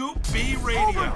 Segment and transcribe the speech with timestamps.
[0.00, 1.14] Scoop B Radio.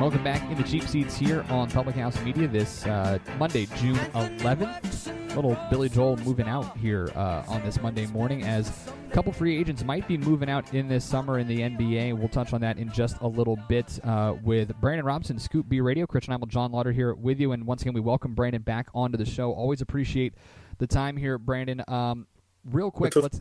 [0.00, 3.94] Welcome back in the cheap seats here on Public House Media this uh, Monday, June
[3.94, 5.36] 11th.
[5.36, 8.72] Little Billy Joel moving out here uh, on this Monday morning as
[9.08, 12.18] a couple free agents might be moving out in this summer in the NBA.
[12.18, 15.80] We'll touch on that in just a little bit uh, with Brandon Robinson, Scoop B
[15.80, 16.08] Radio.
[16.08, 17.52] Christian Heimel, John Lauder here with you.
[17.52, 19.52] And once again, we welcome Brandon back onto the show.
[19.52, 20.34] Always appreciate
[20.78, 21.84] the time here, Brandon.
[21.86, 22.26] Um,
[22.64, 23.40] real quick, let's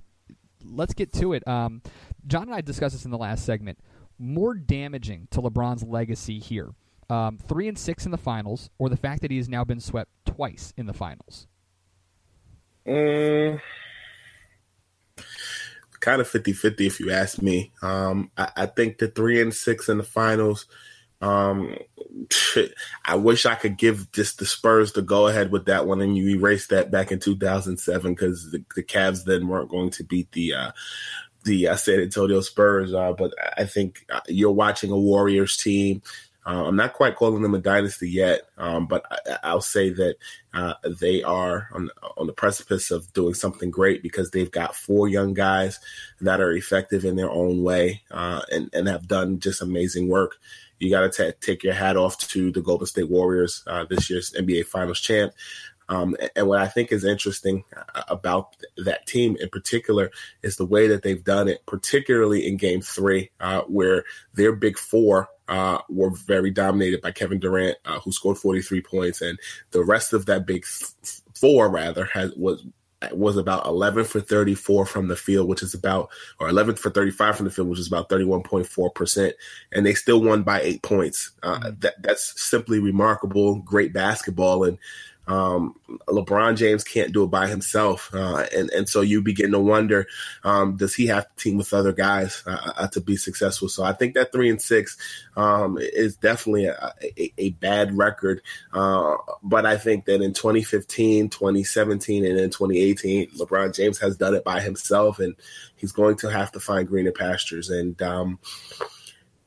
[0.70, 1.48] let's get to it.
[1.48, 1.82] Um,
[2.28, 3.80] John and I discussed this in the last segment.
[4.18, 6.74] More damaging to LeBron's legacy here,
[7.10, 9.82] um, three and six in the finals, or the fact that he has now been
[9.82, 11.48] swept twice in the finals.
[12.88, 13.60] Mm,
[16.00, 17.72] kind of 50-50 if you ask me.
[17.82, 20.68] Um, I, I, think the three and six in the finals.
[21.22, 21.76] Um,
[23.06, 26.18] I wish I could give just the Spurs the go ahead with that one, and
[26.18, 30.32] you erase that back in 2007 because the, the Cavs then weren't going to beat
[30.32, 30.72] the uh,
[31.44, 32.94] the uh, San Antonio Spurs.
[32.94, 36.02] Uh, but I think uh, you're watching a Warriors team.
[36.48, 39.04] Uh, I'm not quite calling them a dynasty yet, um, but
[39.44, 40.18] I, will say that
[40.54, 45.08] uh, they are on, on, the precipice of doing something great because they've got four
[45.08, 45.80] young guys
[46.22, 50.36] that are effective in their own way uh, and, and have done just amazing work
[50.80, 54.32] you got to take your hat off to the Golden State Warriors, uh, this year's
[54.32, 55.34] NBA Finals champ.
[55.88, 57.64] Um, and what I think is interesting
[57.94, 62.58] uh, about that team in particular is the way that they've done it, particularly in
[62.58, 64.04] game three, uh, where
[64.34, 69.22] their big four uh, were very dominated by Kevin Durant, uh, who scored 43 points,
[69.22, 69.38] and
[69.72, 70.66] the rest of that big
[71.36, 72.66] four rather has was
[73.12, 77.36] was about 11 for 34 from the field, which is about, or 11 for 35
[77.38, 79.34] from the field, which is about 31.4%.
[79.72, 81.32] And they still won by eight points.
[81.44, 81.80] Uh, mm-hmm.
[81.80, 84.64] that, that's simply remarkable, great basketball.
[84.64, 84.78] And
[85.28, 85.76] um,
[86.08, 90.08] LeBron James can't do it by himself, uh, and and so you begin to wonder,
[90.44, 93.68] um, does he have to team with other guys uh, uh, to be successful?
[93.68, 94.98] So I think that three and six
[95.36, 98.42] um, is definitely a, a, a bad record,
[98.74, 104.36] uh, but I think that in 2015, 2017, and in 2018, LeBron James has done
[104.36, 105.36] it by himself, and
[105.76, 107.70] he's going to have to find greener pastures.
[107.70, 108.40] And um,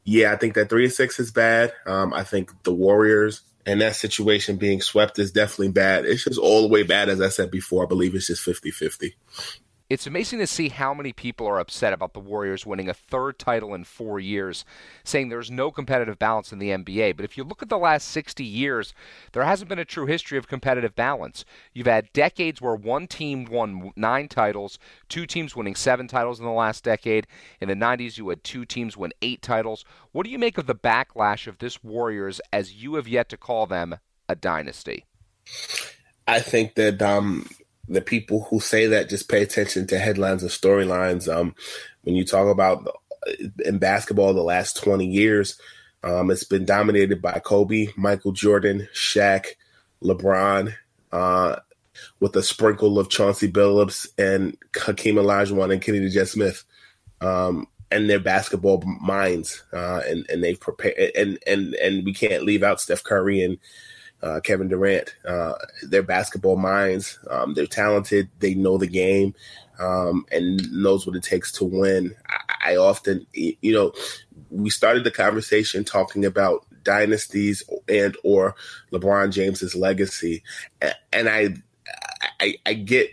[0.08, 1.74] yeah, I think that three and six is bad.
[1.84, 6.06] Um, I think the Warriors and that situation being swept is definitely bad.
[6.06, 7.84] It's just all the way bad, as I said before.
[7.84, 9.14] I believe it's just 50 50
[9.90, 13.38] it's amazing to see how many people are upset about the Warriors winning a third
[13.38, 14.66] title in four years,
[15.02, 17.16] saying there's no competitive balance in the NBA.
[17.16, 18.92] But if you look at the last 60 years,
[19.32, 21.46] there hasn't been a true history of competitive balance.
[21.72, 24.78] You've had decades where one team won nine titles,
[25.08, 27.26] two teams winning seven titles in the last decade.
[27.58, 29.86] In the 90s, you had two teams win eight titles.
[30.12, 33.38] What do you make of the backlash of this Warriors, as you have yet to
[33.38, 33.96] call them,
[34.28, 35.06] a dynasty?
[36.26, 37.48] I think that um,
[37.88, 41.32] the people who say that just pay attention to headlines and storylines.
[41.32, 41.54] Um,
[42.02, 42.86] when you talk about
[43.64, 45.58] in basketball, the last 20 years,
[46.02, 49.46] um, it's been dominated by Kobe, Michael Jordan, Shaq,
[50.02, 50.74] LeBron,
[51.12, 51.56] uh,
[52.20, 56.64] with a sprinkle of Chauncey Billups and Hakeem Olajuwon and Kenny Jet Smith.
[57.20, 62.44] Um, and their basketball minds, uh, and and they've prepared, and and and we can't
[62.44, 63.58] leave out Steph Curry and
[64.22, 65.14] uh, Kevin Durant.
[65.26, 67.18] Uh, they're basketball minds.
[67.30, 68.28] Um, they're talented.
[68.38, 69.34] They know the game
[69.78, 72.14] um, and knows what it takes to win.
[72.28, 73.92] I, I often, you know,
[74.50, 78.54] we started the conversation talking about dynasties and or
[78.92, 80.42] LeBron James's legacy,
[81.12, 81.54] and I,
[82.40, 83.10] I, I get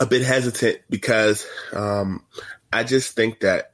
[0.00, 2.24] a bit hesitant because um,
[2.72, 3.72] I just think that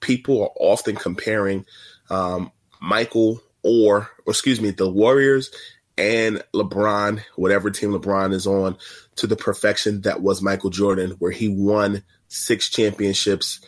[0.00, 1.64] people are often comparing
[2.10, 5.50] um, Michael or, or excuse me, the Warriors
[5.96, 8.76] and LeBron, whatever team LeBron is on,
[9.16, 13.60] to the perfection that was Michael Jordan, where he won six championships.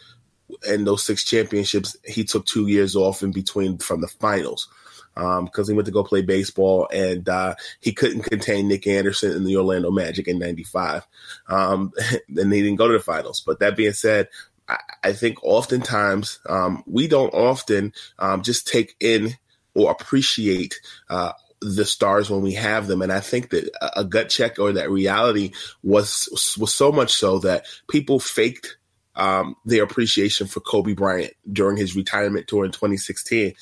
[0.68, 4.68] And those six championships, he took two years off in between from the finals
[5.16, 9.32] because um, he went to go play baseball and uh, he couldn't contain Nick Anderson
[9.32, 11.06] in the Orlando Magic in '95,
[11.48, 11.92] um,
[12.36, 13.42] and he didn't go to the finals.
[13.44, 14.28] But that being said,
[14.68, 19.36] I, I think oftentimes um, we don't often um, just take in
[19.76, 20.80] or appreciate
[21.10, 23.02] uh, the stars when we have them.
[23.02, 25.52] And I think that a gut check or that reality
[25.82, 26.28] was
[26.58, 28.78] was so much so that people faked
[29.14, 33.54] um, their appreciation for Kobe Bryant during his retirement tour in 2016.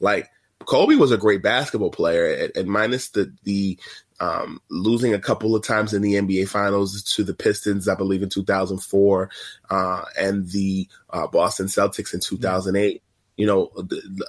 [0.00, 0.30] Like
[0.66, 3.78] Kobe was a great basketball player, and, and minus the the
[4.20, 8.22] um, losing a couple of times in the NBA Finals to the Pistons, I believe
[8.22, 9.30] in 2004,
[9.68, 13.02] uh, and the uh, Boston Celtics in 2008
[13.36, 13.72] you know,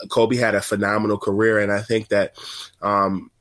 [0.10, 2.36] Kobe had a phenomenal career, and I think that
[2.82, 3.32] um,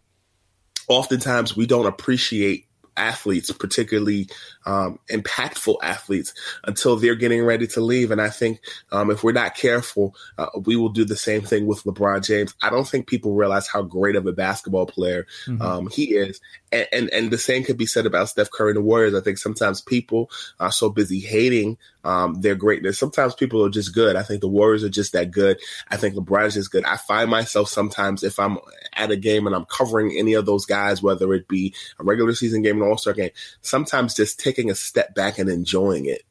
[0.88, 2.66] oftentimes we don't appreciate
[2.96, 4.28] athletes, particularly
[4.66, 8.10] um, impactful athletes, until they're getting ready to leave.
[8.10, 8.60] And I think
[8.90, 12.54] um, if we're not careful, uh, we will do the same thing with LeBron James.
[12.62, 15.62] I don't think people realize how great of a basketball player mm-hmm.
[15.62, 18.76] um, he is, and, and, and the same could be said about Steph Curry and
[18.76, 19.14] the Warriors.
[19.14, 20.30] I think sometimes people
[20.60, 22.98] are so busy hating um, their greatness.
[22.98, 24.16] Sometimes people are just good.
[24.16, 25.60] I think the Warriors are just that good.
[25.88, 26.84] I think LeBron is just good.
[26.84, 28.58] I find myself sometimes if I'm
[28.94, 32.34] at a game and I'm covering any of those guys, whether it be a regular
[32.34, 36.22] season game, an All Star game, sometimes just taking a step back and enjoying it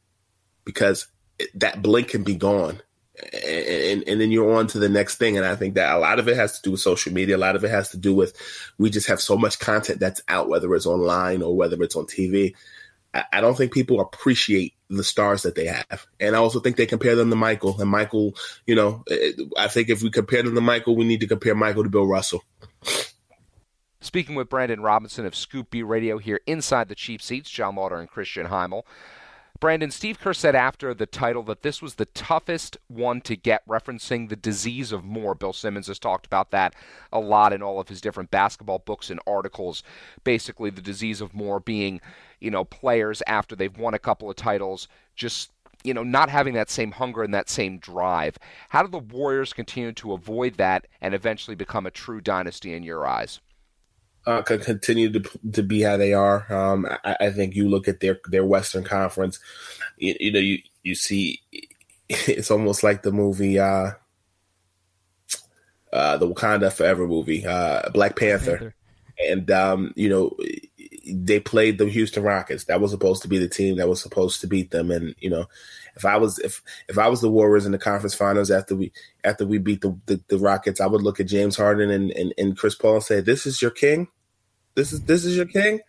[0.66, 1.08] because
[1.56, 2.82] that blink can be gone.
[3.34, 5.38] And, and, and, then you're on to the next thing.
[5.38, 7.36] And I think that a lot of it has to do with social media.
[7.36, 8.36] A lot of it has to do with
[8.80, 12.06] we just have so much content that's out, whether it's online or whether it's on
[12.06, 12.56] TV.
[13.14, 16.08] I, don't think people appreciate the stars that they have.
[16.20, 17.80] And I also think they compare them to Michael.
[17.80, 18.36] And Michael,
[18.66, 21.28] you know, eh, eh, I think if we compare them to Michael, we need to
[21.28, 22.44] compare Michael to Bill Russell.
[24.00, 28.00] Speaking with Brandon Robinson of Scoop B Radio here inside the cheap seats, John Lauder
[28.00, 28.84] and Christian Heimel.
[29.62, 33.66] Brandon, Steve Kerr said after the title that this was the toughest one to get,
[33.68, 35.36] referencing the disease of more.
[35.36, 36.74] Bill Simmons has talked about that
[37.14, 39.84] a lot in all of his different basketball books and articles.
[40.24, 42.02] Basically, the disease of more being,
[42.42, 45.52] you know, players after they've won a couple of titles just
[45.84, 48.38] you know, not having that same hunger and that same drive.
[48.70, 52.84] How do the Warriors continue to avoid that and eventually become a true dynasty in
[52.84, 53.40] your eyes?
[54.26, 56.52] uh, can continue to to be how they are.
[56.52, 59.40] Um, I, I, think you look at their their Western Conference,
[59.98, 61.40] you, you, know, you you see,
[62.10, 63.92] it's almost like the movie, uh,
[65.92, 68.76] uh, the Wakanda Forever movie, uh, Black Panther, Panther.
[69.28, 70.36] and um, you know,
[71.14, 72.66] they played the Houston Rockets.
[72.66, 75.30] That was supposed to be the team that was supposed to beat them, and you
[75.30, 75.46] know,
[75.96, 78.92] if I was if if I was the Warriors in the conference finals after we
[79.24, 82.34] after we beat the the, the Rockets, I would look at James Harden and, and,
[82.38, 84.08] and Chris Paul and say, "This is your king.
[84.76, 85.82] This is this is your king."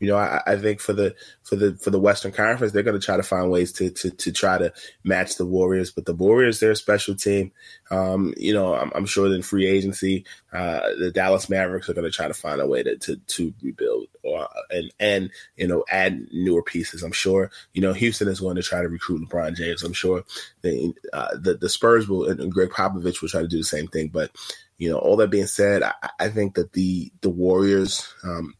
[0.00, 2.98] You know, I, I, think for the for the for the Western Conference, they're going
[2.98, 5.90] to try to find ways to, to to try to match the Warriors.
[5.90, 7.50] But the Warriors, they're a special team.
[7.90, 12.04] Um, you know, I'm, I'm, sure in free agency, uh, the Dallas Mavericks are going
[12.04, 15.84] to try to find a way to, to to rebuild or and and you know
[15.90, 17.02] add newer pieces.
[17.02, 17.50] I'm sure.
[17.72, 19.82] You know, Houston is going to try to recruit LeBron James.
[19.82, 20.24] I'm sure
[20.62, 23.88] the uh, the, the Spurs will and Gregg Popovich will try to do the same
[23.88, 24.08] thing.
[24.08, 24.30] But
[24.76, 28.06] you know, all that being said, I, I think that the the Warriors.
[28.22, 28.54] Um,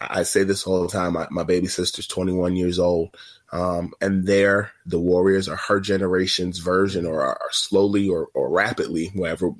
[0.00, 1.14] I say this all the time.
[1.14, 3.16] My, my baby sister's 21 years old.
[3.50, 9.10] Um, and they're the Warriors are her generation's version or are slowly or, or rapidly,
[9.14, 9.52] whatever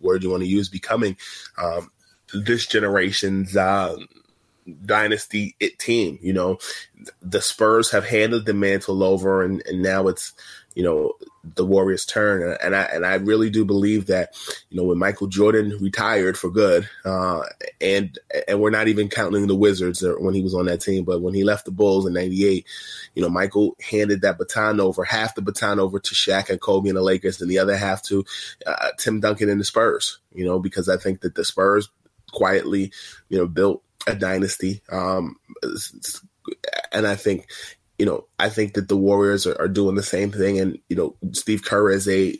[0.00, 1.16] word you want to use, becoming
[1.56, 1.90] um,
[2.34, 3.96] this generation's uh,
[4.84, 6.18] dynasty it team.
[6.20, 6.58] You know,
[7.22, 10.32] the Spurs have handed the mantle over, and, and now it's
[10.78, 11.14] you know
[11.56, 14.36] the Warriors' turn, and I and I really do believe that
[14.70, 17.40] you know when Michael Jordan retired for good, uh,
[17.80, 18.16] and
[18.46, 21.34] and we're not even counting the Wizards when he was on that team, but when
[21.34, 22.64] he left the Bulls in '98,
[23.16, 26.88] you know Michael handed that baton over, half the baton over to Shaq and Kobe
[26.88, 28.24] and the Lakers, and the other half to
[28.64, 30.20] uh, Tim Duncan and the Spurs.
[30.32, 31.90] You know because I think that the Spurs
[32.30, 32.92] quietly,
[33.28, 35.40] you know, built a dynasty, um,
[36.92, 37.48] and I think
[37.98, 40.60] you know, I think that the Warriors are, are, doing the same thing.
[40.60, 42.38] And, you know, Steve Kerr is a,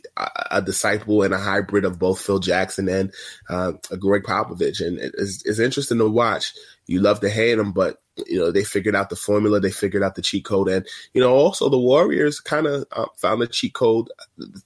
[0.49, 3.13] a disciple and a hybrid of both Phil Jackson and
[3.49, 4.85] uh, Gregg Popovich.
[4.85, 6.53] And it's, it's interesting to watch.
[6.87, 9.59] You love to hate them, but, you know, they figured out the formula.
[9.59, 10.69] They figured out the cheat code.
[10.69, 14.07] And, you know, also the Warriors kind of uh, found the cheat code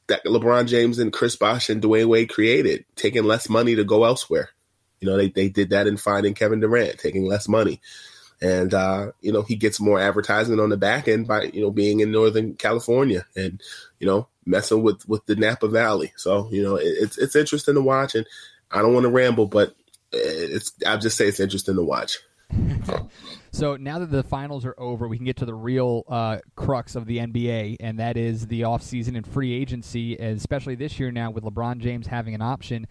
[0.08, 4.04] that LeBron James and Chris Bosh and Dwyane Wade created, taking less money to go
[4.04, 4.50] elsewhere.
[5.02, 7.82] You know, they, they did that in finding Kevin Durant, taking less money
[8.44, 11.72] and uh, you know he gets more advertisement on the back end by you know
[11.72, 13.62] being in Northern California and
[14.00, 16.12] you know messing with with the Napa Valley.
[16.18, 18.28] So you know it, it's it's interesting to watch, and
[18.70, 19.74] I don't want to ramble, but
[20.12, 22.20] it's I'll just say it's interesting to watch.
[23.52, 26.96] so now that the finals are over, we can get to the real uh, crux
[26.96, 31.32] of the NBA, and that is the offseason and free agency, especially this year now
[31.32, 32.88] with LeBron James having an option.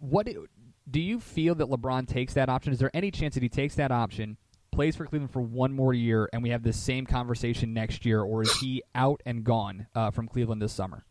[0.00, 0.28] What
[0.88, 2.74] do you feel that LeBron takes that option?
[2.74, 4.36] Is there any chance that he takes that option?
[4.76, 8.20] Plays for Cleveland for one more year, and we have the same conversation next year,
[8.22, 11.04] or is he out and gone uh, from Cleveland this summer?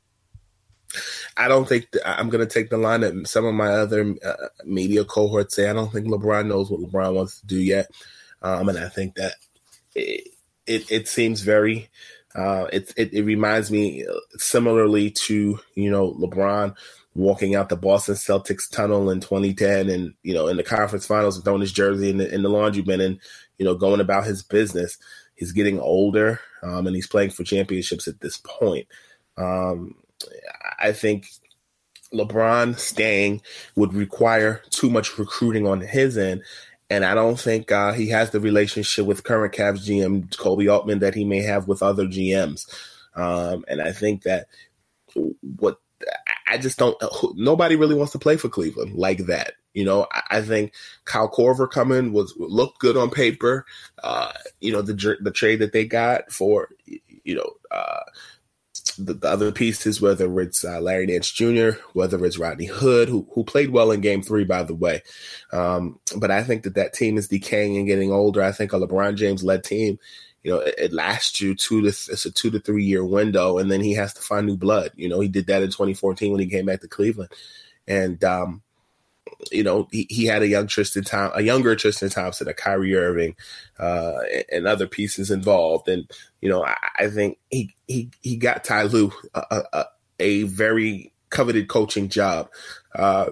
[1.35, 4.15] I don't think th- I'm going to take the line that some of my other
[4.23, 5.67] uh, media cohorts say.
[5.67, 7.89] I don't think LeBron knows what LeBron wants to do yet,
[8.43, 9.33] um, and I think that
[9.95, 10.27] it
[10.67, 11.89] it, it seems very.
[12.35, 14.05] Uh, it, it, it reminds me
[14.37, 16.75] similarly to you know LeBron
[17.15, 21.41] walking out the Boston Celtics tunnel in 2010, and you know in the conference finals
[21.41, 23.19] throwing his jersey in the, in the laundry bin, and
[23.57, 24.97] you know, going about his business.
[25.35, 28.87] He's getting older, um, and he's playing for championships at this point.
[29.37, 29.95] Um,
[30.79, 31.27] I think
[32.13, 33.41] LeBron staying
[33.75, 36.43] would require too much recruiting on his end.
[36.89, 40.99] And I don't think uh, he has the relationship with current Cavs GM Koby Altman
[40.99, 42.69] that he may have with other GMs.
[43.15, 44.47] Um, and I think that
[45.57, 45.79] what
[46.55, 46.97] I just don't.
[47.35, 49.55] Nobody really wants to play for Cleveland like that.
[49.73, 53.65] You know, I, I think Kyle Korver coming was looked good on paper.
[54.01, 54.31] Uh,
[54.61, 58.03] you know, the the trade that they got for you know uh,
[58.97, 63.27] the, the, other pieces, whether it's uh, Larry Nance Jr., whether it's Rodney Hood, who
[63.33, 65.03] who played well in Game Three, by the way.
[65.51, 68.41] Um, but I think that that team is decaying and getting older.
[68.41, 69.99] I think a LeBron James led team
[70.45, 73.57] you know, it, it, lasts you two to it's a two to three year window,
[73.57, 74.91] and then he has to find new blood.
[74.95, 77.31] You know, he did that in 2014 when he came back to Cleveland,
[77.87, 78.61] and um,
[79.51, 82.95] you know, he, he had a young Tristan Tom, a younger Tristan Thompson, a Kyrie
[82.95, 83.35] Irving,
[83.79, 86.07] uh, and, and, other pieces involved, and
[86.41, 89.85] you know, I, I think he he he got Ty Lue a, a,
[90.19, 92.51] a very coveted coaching job.
[92.93, 93.31] Uh,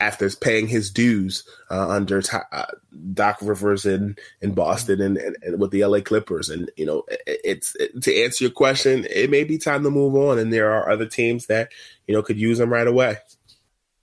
[0.00, 2.64] after paying his dues uh, under uh,
[3.14, 6.48] Doc Rivers in in Boston and, and, and, with the LA Clippers.
[6.48, 9.90] And you know, it, it's it, to answer your question, it may be time to
[9.90, 11.70] move on, and there are other teams that
[12.06, 13.16] you know could use him right away.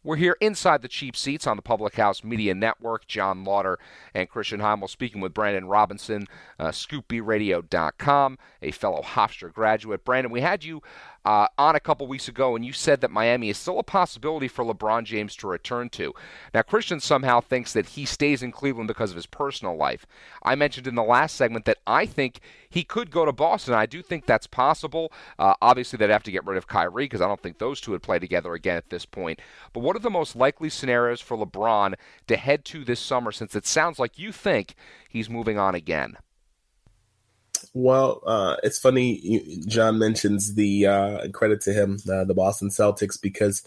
[0.05, 3.07] We're here inside the cheap seats on the Public House Media Network.
[3.07, 3.79] John Lauder
[4.13, 6.27] and Christian Heimel speaking with Brandon Robinson,
[6.59, 10.05] uh, ScoopBRadio.com, a fellow Hofstra graduate.
[10.05, 10.83] Brandon, we had you
[11.25, 14.47] uh, on a couple weeks ago, and you said that Miami is still a possibility
[14.47, 16.13] for LeBron James to return to.
[16.53, 20.05] Now, Christian somehow thinks that he stays in Cleveland because of his personal life.
[20.43, 22.39] I mentioned in the last segment that I think
[22.69, 23.73] he could go to Boston.
[23.73, 25.11] I do think that's possible.
[25.39, 27.91] Uh, obviously, they'd have to get rid of Kyrie because I don't think those two
[27.91, 29.39] would play together again at this point.
[29.73, 31.95] But what are the most likely scenarios for LeBron
[32.27, 34.75] to head to this summer since it sounds like you think
[35.09, 36.17] he's moving on again?
[37.75, 39.59] Well, uh, it's funny.
[39.67, 43.63] John mentions the uh, credit to him, uh, the Boston Celtics, because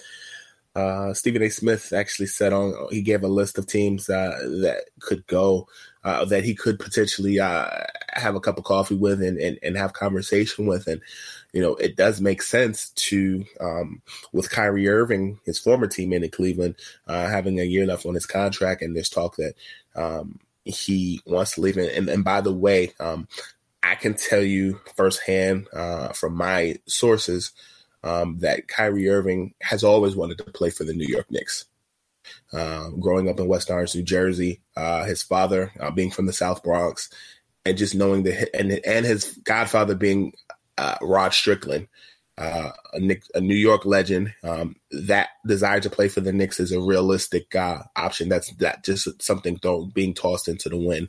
[0.74, 1.50] uh, Stephen A.
[1.50, 5.68] Smith actually said on he gave a list of teams uh, that could go,
[6.04, 9.92] uh, that he could potentially have a cup of coffee with and, and, and, have
[9.92, 11.02] conversation with, and
[11.52, 14.00] you know it does make sense to um,
[14.32, 18.80] with Kyrie Irving, his former teammate in Cleveland, having a year left on his contract,
[18.80, 19.52] and there's talk that.
[19.94, 21.78] Um, he wants to leave.
[21.78, 23.26] And, and, by the way, um,
[23.88, 27.52] I can tell you firsthand uh, from my sources
[28.04, 31.64] um, that Kyrie Irving has always wanted to play for the New York Knicks.
[32.52, 36.32] Um, growing up in West Orange, New Jersey, uh, his father uh, being from the
[36.34, 37.08] South Bronx,
[37.64, 40.34] and just knowing that, and and his godfather being
[40.76, 41.88] uh, Rod Strickland,
[42.36, 46.60] uh, a, Knick, a, New York legend, um, that desire to play for the Knicks
[46.60, 48.28] is a realistic option.
[48.28, 49.58] That's that just something
[49.94, 51.08] being tossed into the wind.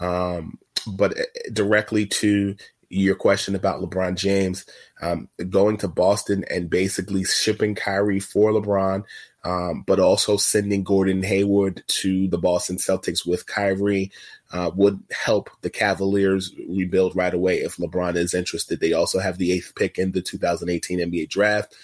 [0.00, 0.58] Um,
[0.96, 2.56] but uh, directly to
[2.90, 4.64] your question about LeBron James
[5.02, 9.04] um, going to Boston and basically shipping Kyrie for LeBron,
[9.44, 14.10] um, but also sending Gordon Hayward to the Boston Celtics with Kyrie
[14.52, 18.80] uh, would help the Cavaliers rebuild right away if LeBron is interested.
[18.80, 21.74] They also have the eighth pick in the 2018 NBA draft.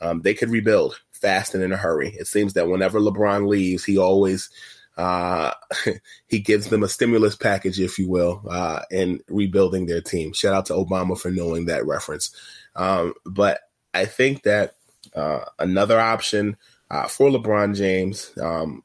[0.00, 2.14] Um, they could rebuild fast and in a hurry.
[2.18, 4.48] It seems that whenever LeBron leaves, he always
[4.96, 5.52] uh,
[6.28, 10.32] he gives them a stimulus package, if you will, uh, in rebuilding their team.
[10.32, 12.34] Shout out to Obama for knowing that reference.
[12.76, 13.60] Um, but
[13.94, 14.74] I think that
[15.14, 16.56] uh, another option
[16.90, 18.82] uh, for LeBron James, um,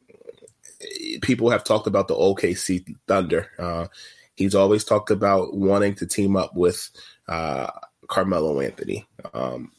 [1.22, 3.50] people have talked about the OKC Thunder.
[3.58, 3.88] Uh,
[4.36, 6.90] he's always talked about wanting to team up with
[7.28, 7.70] uh,
[8.08, 9.08] Carmelo Anthony.
[9.34, 9.72] Um,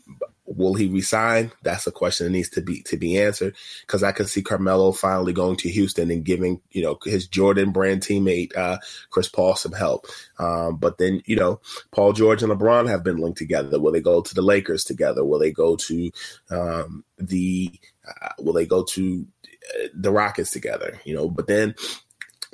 [0.56, 1.52] will he resign?
[1.62, 4.92] That's a question that needs to be to be answered because I can see Carmelo
[4.92, 8.78] finally going to Houston and giving you know his Jordan brand teammate uh,
[9.10, 10.06] Chris Paul some help.
[10.38, 11.60] Um, but then you know
[11.92, 13.78] Paul George and LeBron have been linked together.
[13.80, 15.24] Will they go to the Lakers together?
[15.24, 16.10] Will they go to
[16.50, 17.70] um, the
[18.06, 19.26] uh, Will they go to
[19.74, 21.00] uh, the Rockets together?
[21.04, 21.74] You know, but then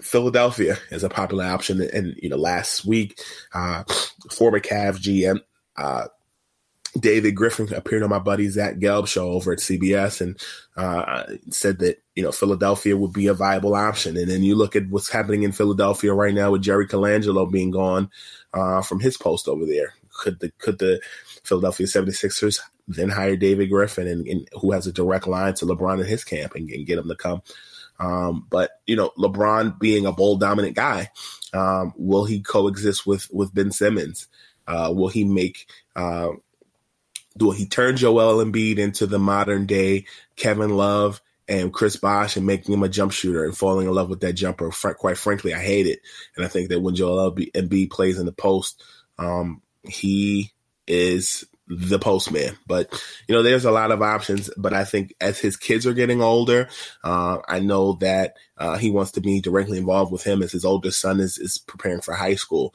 [0.01, 1.81] Philadelphia is a popular option.
[1.81, 3.21] And, you know, last week,
[3.55, 3.85] uh,
[4.31, 5.41] former Cavs GM,
[5.77, 6.09] uh,
[6.99, 10.39] David Griffin appeared on my buddy Zach Gelb show over at CBS and
[10.77, 14.17] uh, said that you know Philadelphia would be a viable option.
[14.17, 17.71] And then you look at what's happening in Philadelphia right now with Jerry Colangelo being
[17.71, 18.11] gone
[18.53, 19.95] uh, from his post over there.
[20.11, 21.01] Could the could the
[21.45, 26.01] Philadelphia 76ers then hire David Griffin and, and who has a direct line to LeBron
[26.01, 27.43] in his camp and, and get him to come?
[27.99, 31.11] Um, but you know, LeBron being a bold, dominant guy,
[31.55, 34.29] um, will he coexist with with Ben Simmons?
[34.67, 36.31] Uh, will he make uh,
[37.37, 42.47] do he turned Joel Embiid into the modern day Kevin Love and Chris Bosh and
[42.47, 44.71] making him a jump shooter and falling in love with that jumper?
[44.71, 46.01] quite frankly, I hate it,
[46.37, 48.83] and I think that when Joel Embiid plays in the post,
[49.19, 50.53] um, he
[50.87, 52.57] is the postman.
[52.67, 52.93] But
[53.27, 54.51] you know, there's a lot of options.
[54.57, 56.69] But I think as his kids are getting older,
[57.03, 60.65] uh, I know that uh, he wants to be directly involved with him as his
[60.65, 62.75] oldest son is is preparing for high school.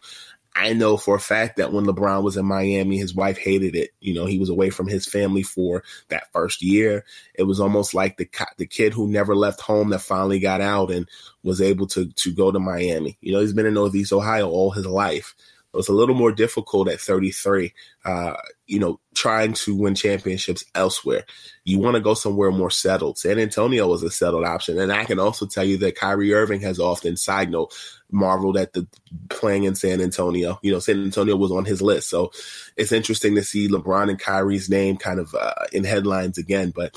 [0.57, 3.91] I know for a fact that when LeBron was in Miami, his wife hated it.
[3.99, 7.05] You know, he was away from his family for that first year.
[7.35, 10.89] It was almost like the the kid who never left home that finally got out
[10.89, 11.07] and
[11.43, 13.17] was able to to go to Miami.
[13.21, 15.35] You know, he's been in Northeast Ohio all his life.
[15.77, 17.74] Was a little more difficult at 33.
[18.03, 18.34] Uh,
[18.65, 21.24] you know, trying to win championships elsewhere.
[21.63, 23.17] You want to go somewhere more settled.
[23.17, 24.77] San Antonio was a settled option.
[24.79, 27.74] And I can also tell you that Kyrie Irving has often, side note,
[28.12, 28.88] marveled at the
[29.29, 30.60] playing in San Antonio.
[30.62, 32.10] You know, San Antonio was on his list.
[32.10, 32.31] So
[32.75, 36.72] it's interesting to see LeBron and Kyrie's name kind of uh, in headlines again.
[36.75, 36.94] But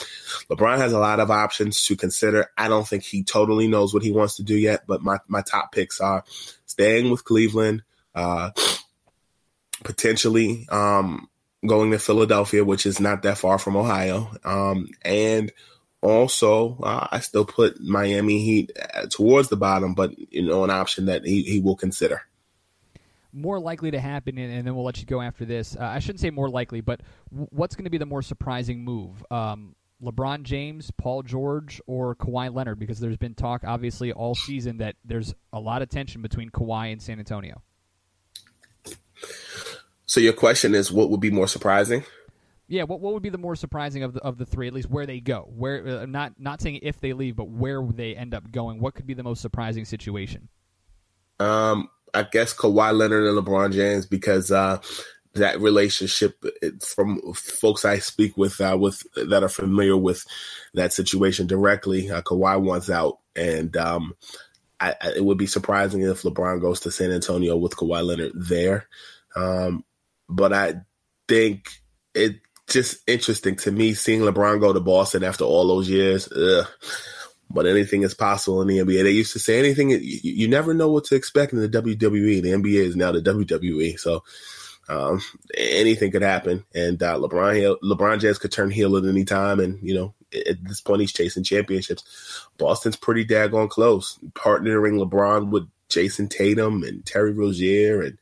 [0.51, 2.51] LeBron has a lot of options to consider.
[2.59, 5.43] I don't think he totally knows what he wants to do yet, but my, my
[5.43, 6.25] top picks are
[6.67, 7.83] staying with Cleveland,
[8.15, 8.51] uh,
[9.85, 11.29] potentially um,
[11.67, 14.31] going to Philadelphia, which is not that far from Ohio.
[14.45, 15.53] Um, and
[16.03, 20.71] also, uh, I still put Miami Heat uh, towards the bottom, but you know, an
[20.71, 22.23] option that he, he will consider.
[23.33, 25.77] More likely to happen, and then we'll let you go after this.
[25.77, 29.25] Uh, I shouldn't say more likely, but what's going to be the more surprising move?
[29.31, 32.81] Um, LeBron James, Paul George, or Kawhi Leonard?
[32.81, 36.91] Because there's been talk, obviously, all season that there's a lot of tension between Kawhi
[36.91, 37.63] and San Antonio.
[40.07, 42.05] So your question is, what would be more surprising?
[42.67, 44.69] Yeah, what what would be the more surprising of the of the three?
[44.69, 45.49] At least where they go.
[45.57, 48.81] Where uh, not not saying if they leave, but where they end up going.
[48.81, 50.49] What could be the most surprising situation?
[51.41, 54.81] Um, I guess Kawhi Leonard and LeBron James because uh,
[55.35, 56.45] that relationship
[56.81, 60.25] from folks I speak with uh, with that are familiar with
[60.75, 62.11] that situation directly.
[62.11, 64.15] Uh, Kawhi wants out, and um,
[64.81, 68.33] I, I, it would be surprising if LeBron goes to San Antonio with Kawhi Leonard
[68.35, 68.87] there.
[69.37, 69.85] Um,
[70.29, 70.75] but I
[71.29, 71.69] think
[72.15, 72.39] it's
[72.69, 76.31] just interesting to me seeing LeBron go to Boston after all those years.
[76.33, 76.67] Ugh.
[77.53, 79.03] But anything is possible in the NBA.
[79.03, 79.91] They used to say anything.
[79.91, 82.43] You, you never know what to expect in the WWE.
[82.43, 84.23] The NBA is now the WWE, so
[84.89, 85.21] um,
[85.57, 86.65] anything could happen.
[86.73, 89.59] And uh, LeBron LeBron James could turn heel at any time.
[89.59, 92.49] And you know, at this point, he's chasing championships.
[92.59, 94.19] Boston's pretty daggone close.
[94.33, 98.19] Partnering LeBron with Jayson Tatum and Terry Rozier and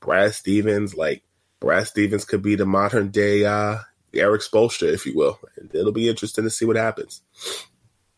[0.00, 1.22] Brad Stevens, like
[1.60, 3.78] Brad Stevens could be the modern day uh,
[4.14, 5.38] Erik Spoelstra, if you will.
[5.56, 7.22] And it'll be interesting to see what happens.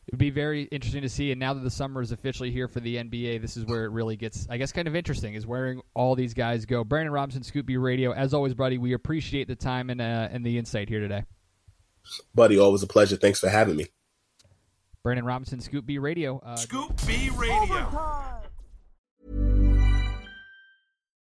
[0.07, 1.31] It would be very interesting to see.
[1.31, 3.91] And now that the summer is officially here for the NBA, this is where it
[3.91, 5.35] really gets, I guess, kind of interesting.
[5.35, 6.85] Is wearing all these guys go.
[6.85, 8.13] Brandon Robinson, Scoop B Radio.
[8.13, 11.25] As always, buddy, we appreciate the time and uh, and the insight here today.
[12.35, 13.17] Buddy, always a pleasure.
[13.17, 13.87] Thanks for having me.
[15.03, 16.41] Brandon Robinson, Scoop B Radio.
[16.45, 17.55] Uh, Scoop B Radio.
[17.63, 18.34] Overtime.